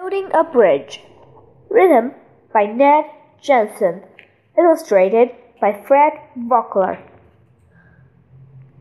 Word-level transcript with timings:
Building 0.00 0.30
a 0.32 0.42
Bridge. 0.42 1.02
Written 1.68 2.14
by 2.54 2.64
Ned 2.64 3.04
Jensen. 3.42 4.02
Illustrated 4.56 5.32
by 5.60 5.74
Fred 5.74 6.14
Vockler. 6.38 7.02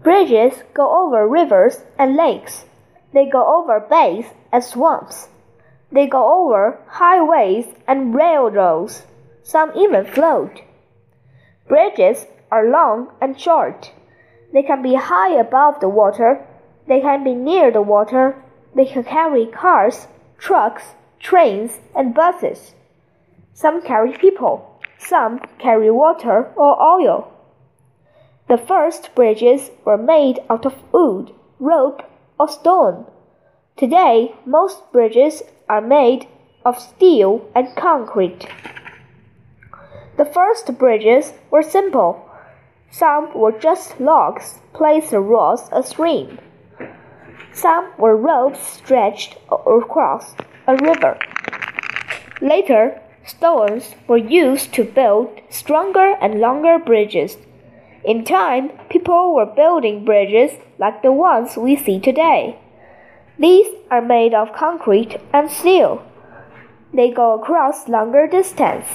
Bridges 0.01 0.63
go 0.73 1.03
over 1.03 1.27
rivers 1.27 1.83
and 1.97 2.15
lakes. 2.15 2.63
They 3.13 3.29
go 3.29 3.45
over 3.45 3.81
bays 3.81 4.27
and 4.53 4.63
swamps. 4.63 5.27
They 5.91 6.07
go 6.07 6.23
over 6.47 6.79
highways 6.88 7.65
and 7.86 8.15
railroads. 8.15 9.05
Some 9.43 9.73
even 9.75 10.05
float. 10.05 10.61
Bridges 11.67 12.27
are 12.49 12.71
long 12.71 13.11
and 13.20 13.38
short. 13.38 13.91
They 14.54 14.63
can 14.63 14.81
be 14.81 14.95
high 14.95 15.38
above 15.38 15.81
the 15.81 15.89
water. 15.89 16.47
They 16.88 17.01
can 17.01 17.25
be 17.25 17.36
near 17.36 17.71
the 17.71 17.81
water. 17.81 18.41
They 18.73 18.86
can 18.86 19.04
carry 19.04 19.47
cars, 19.47 20.07
trucks, 20.38 20.95
trains, 21.20 21.79
and 21.95 22.13
buses. 22.13 22.73
Some 23.53 23.81
carry 23.81 24.13
people. 24.13 24.81
Some 24.98 25.39
carry 25.59 25.91
water 25.91 26.52
or 26.55 26.81
oil. 26.81 27.31
The 28.48 28.57
first 28.57 29.13
bridges 29.16 29.70
were 29.85 29.97
made 29.97 30.39
out 30.49 30.66
of 30.66 30.81
wood, 30.91 31.31
rope, 31.59 32.02
or 32.39 32.47
stone. 32.47 33.05
Today, 33.77 34.34
most 34.45 34.91
bridges 34.91 35.44
are 35.70 35.81
made 35.81 36.27
of 36.66 36.80
steel 36.80 37.47
and 37.55 37.75
concrete. 37.75 38.47
The 40.17 40.25
first 40.25 40.77
bridges 40.77 41.33
were 41.52 41.61
simple. 41.61 42.25
Some 42.91 43.33
were 43.33 43.52
just 43.52 43.99
logs 44.02 44.59
placed 44.73 45.13
across 45.13 45.70
a 45.72 45.83
stream. 45.83 46.39
Some 47.53 47.91
were 47.97 48.17
ropes 48.17 48.59
stretched 48.59 49.38
across 49.52 50.36
a 50.70 50.76
river. 50.76 51.18
Later, 52.41 53.02
stones 53.26 53.96
were 54.08 54.17
used 54.17 54.72
to 54.76 54.84
build 54.84 55.42
stronger 55.50 56.16
and 56.22 56.39
longer 56.39 56.78
bridges. 56.78 57.38
In 58.06 58.23
time, 58.23 58.70
people 58.89 59.34
were 59.34 59.48
building 59.48 60.06
bridges 60.06 60.52
like 60.78 61.02
the 61.02 61.11
ones 61.11 61.58
we 61.58 61.76
see 61.76 62.00
today. 62.00 62.59
These 63.39 63.67
are 63.89 64.02
made 64.02 64.34
of 64.36 64.53
concrete 64.53 65.17
and 65.34 65.50
steel. 65.50 66.03
They 66.94 67.09
go 67.09 67.33
across 67.33 67.89
longer 67.89 68.28
distance. 68.28 68.86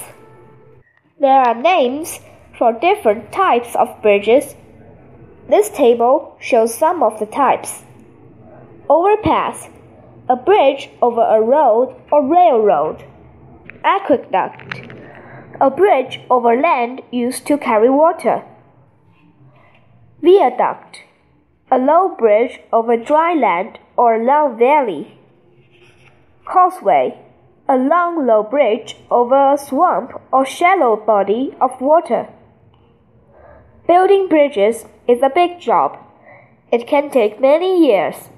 There 1.19 1.41
are 1.41 1.55
names 1.55 2.19
for 2.57 2.71
different 2.71 3.33
types 3.33 3.75
of 3.75 4.01
bridges. 4.01 4.55
This 5.49 5.69
table 5.69 6.37
shows 6.39 6.73
some 6.73 7.03
of 7.03 7.19
the 7.19 7.25
types. 7.25 7.83
Overpass, 8.89 9.69
a 10.27 10.35
bridge 10.35 10.89
over 11.01 11.21
a 11.21 11.41
road 11.41 11.95
or 12.11 12.27
railroad. 12.27 13.03
Aqueduct, 13.83 14.81
a 15.61 15.69
bridge 15.69 16.19
over 16.29 16.55
land 16.55 17.01
used 17.11 17.45
to 17.47 17.57
carry 17.57 17.89
water. 17.89 18.43
Viaduct, 20.21 21.01
a 21.71 21.77
low 21.77 22.15
bridge 22.15 22.59
over 22.73 22.97
dry 22.97 23.33
land 23.33 23.77
or 23.95 24.15
a 24.15 24.55
valley. 24.55 25.19
Causeway, 26.45 27.19
a 27.69 27.77
long 27.77 28.25
low 28.25 28.43
bridge 28.43 28.97
over 29.11 29.53
a 29.53 29.57
swamp 29.57 30.11
or 30.31 30.45
shallow 30.45 30.95
body 30.95 31.55
of 31.61 31.79
water. 31.81 32.27
Building 33.87 34.27
bridges 34.27 34.85
is 35.07 35.21
a 35.21 35.31
big 35.33 35.59
job. 35.59 35.97
It 36.71 36.87
can 36.87 37.11
take 37.11 37.39
many 37.39 37.87
years. 37.87 38.29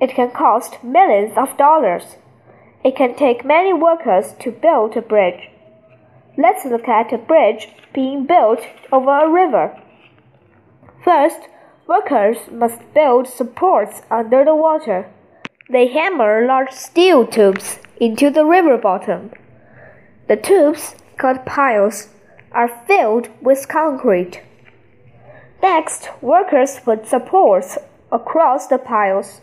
It 0.00 0.14
can 0.14 0.30
cost 0.30 0.82
millions 0.84 1.32
of 1.36 1.56
dollars. 1.56 2.16
It 2.84 2.96
can 2.96 3.14
take 3.14 3.44
many 3.44 3.72
workers 3.72 4.34
to 4.40 4.50
build 4.50 4.96
a 4.96 5.02
bridge. 5.02 5.50
Let's 6.36 6.66
look 6.66 6.86
at 6.86 7.12
a 7.12 7.18
bridge 7.18 7.68
being 7.94 8.26
built 8.26 8.60
over 8.92 9.10
a 9.10 9.30
river. 9.30 9.80
First, 11.02 11.48
workers 11.86 12.36
must 12.50 12.80
build 12.92 13.26
supports 13.26 14.02
under 14.10 14.44
the 14.44 14.54
water. 14.54 15.10
They 15.70 15.88
hammer 15.88 16.46
large 16.46 16.72
steel 16.72 17.26
tubes 17.26 17.78
into 17.98 18.30
the 18.30 18.44
river 18.44 18.76
bottom. 18.76 19.30
The 20.28 20.36
tubes, 20.36 20.94
called 21.16 21.46
piles, 21.46 22.08
are 22.52 22.84
filled 22.86 23.28
with 23.40 23.68
concrete. 23.68 24.42
Next, 25.62 26.10
workers 26.20 26.80
put 26.84 27.06
supports 27.06 27.78
across 28.12 28.66
the 28.66 28.78
piles. 28.78 29.40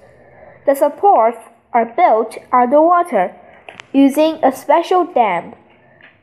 The 0.66 0.76
supports 0.76 1.38
are 1.74 1.86
built 1.86 2.38
underwater 2.52 3.36
using 3.92 4.40
a 4.44 4.52
special 4.52 5.06
dam. 5.06 5.56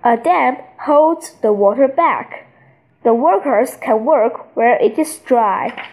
A 0.03 0.17
dam 0.17 0.57
holds 0.81 1.35
the 1.43 1.53
water 1.53 1.89
back. 1.89 2.47
The 3.05 3.15
workers 3.15 3.77
can 3.77 4.05
work 4.05 4.57
where 4.57 4.77
it 4.77 4.99
is 4.99 5.19
dry. 5.19 5.89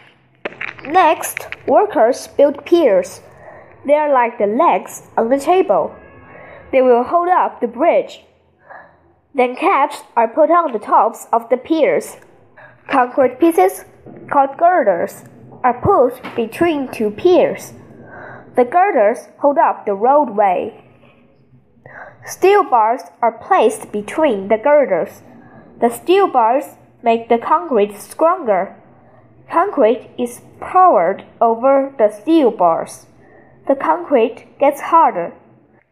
Next, 0.84 1.46
workers 1.66 2.28
build 2.28 2.64
piers. 2.64 3.20
They 3.86 3.94
are 3.94 4.12
like 4.12 4.38
the 4.38 4.46
legs 4.46 5.02
on 5.16 5.28
the 5.28 5.38
table. 5.38 5.94
They 6.72 6.82
will 6.82 7.04
hold 7.04 7.28
up 7.28 7.60
the 7.60 7.66
bridge. 7.66 8.24
Then 9.34 9.56
caps 9.56 10.02
are 10.16 10.28
put 10.28 10.50
on 10.50 10.72
the 10.72 10.78
tops 10.78 11.26
of 11.32 11.48
the 11.48 11.56
piers. 11.56 12.16
Concrete 12.88 13.38
pieces, 13.38 13.84
called 14.30 14.56
girders, 14.56 15.24
are 15.62 15.80
put 15.80 16.20
between 16.34 16.88
two 16.88 17.10
piers. 17.10 17.72
The 18.58 18.64
girders 18.64 19.28
hold 19.38 19.56
up 19.56 19.86
the 19.86 19.94
roadway. 19.94 20.82
Steel 22.26 22.64
bars 22.64 23.02
are 23.22 23.38
placed 23.38 23.92
between 23.92 24.48
the 24.48 24.58
girders. 24.58 25.22
The 25.80 25.90
steel 25.90 26.26
bars 26.26 26.64
make 27.00 27.28
the 27.28 27.38
concrete 27.38 27.96
stronger. 28.00 28.74
Concrete 29.48 30.10
is 30.18 30.40
poured 30.58 31.24
over 31.40 31.94
the 31.98 32.10
steel 32.10 32.50
bars. 32.50 33.06
The 33.68 33.76
concrete 33.76 34.58
gets 34.58 34.80
harder. 34.80 35.34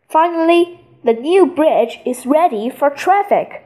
Finally, 0.09 0.81
the 1.05 1.13
new 1.13 1.47
bridge 1.47 2.01
is 2.05 2.27
ready 2.27 2.69
for 2.69 2.91
traffic. 2.91 3.65